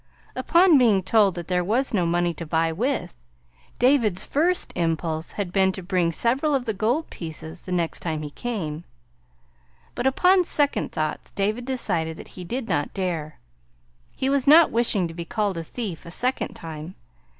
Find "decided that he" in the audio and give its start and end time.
11.65-12.43